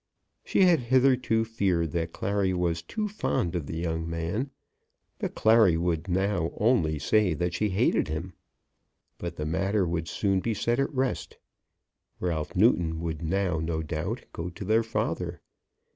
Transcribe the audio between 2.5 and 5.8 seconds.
was too fond of the young man, but Clary